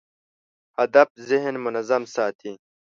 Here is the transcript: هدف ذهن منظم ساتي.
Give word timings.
هدف 0.79 1.07
ذهن 1.29 1.55
منظم 1.65 2.03
ساتي. 2.15 2.51